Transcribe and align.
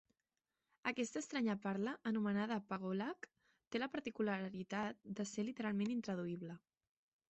Aquesta 0.91 1.21
estranya 1.23 1.55
parla, 1.65 1.93
anomenada 2.13 2.59
«pagolak», 2.73 3.31
té 3.77 3.85
la 3.85 3.93
particularitat 3.99 5.07
de 5.21 5.31
ser 5.37 5.51
literalment 5.51 5.99
intraduïble. 6.01 6.63